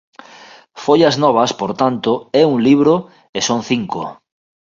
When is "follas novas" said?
0.83-1.51